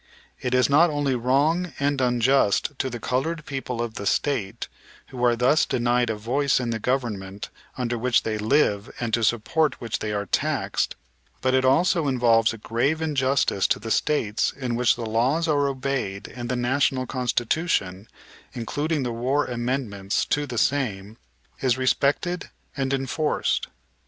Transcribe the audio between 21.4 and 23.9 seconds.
is respected and enforced.